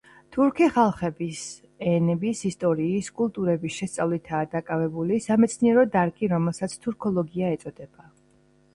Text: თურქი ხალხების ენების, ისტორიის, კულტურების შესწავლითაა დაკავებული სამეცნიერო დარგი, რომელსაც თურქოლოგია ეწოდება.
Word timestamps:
თურქი 0.35 0.69
ხალხების 0.77 1.41
ენების, 1.91 2.41
ისტორიის, 2.51 3.11
კულტურების 3.21 3.77
შესწავლითაა 3.83 4.51
დაკავებული 4.57 5.23
სამეცნიერო 5.29 5.89
დარგი, 5.99 6.35
რომელსაც 6.37 6.79
თურქოლოგია 6.89 7.57
ეწოდება. 7.61 8.15